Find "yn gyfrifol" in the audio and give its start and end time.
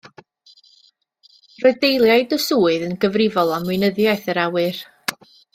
2.89-3.55